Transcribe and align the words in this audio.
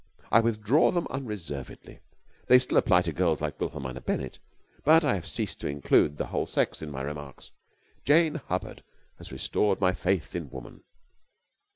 I 0.31 0.39
withdraw 0.39 0.89
them 0.89 1.05
unreservedly. 1.11 1.99
They 2.47 2.57
still 2.57 2.79
apply 2.79 3.03
to 3.03 3.13
girls 3.13 3.39
like 3.39 3.59
Wilhelmina 3.59 4.01
Bennett, 4.01 4.39
but 4.83 5.03
I 5.03 5.13
have 5.13 5.27
ceased 5.27 5.61
to 5.61 5.67
include 5.67 6.17
the 6.17 6.25
whole 6.25 6.47
sex 6.47 6.81
in 6.81 6.89
my 6.89 7.03
remarks. 7.03 7.51
Jane 8.03 8.41
Hubbard 8.47 8.83
has 9.19 9.31
restored 9.31 9.79
my 9.79 9.93
faith 9.93 10.33
in 10.35 10.49
woman. 10.49 10.81